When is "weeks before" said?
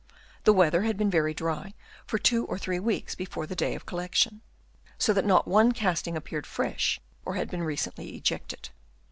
2.79-3.45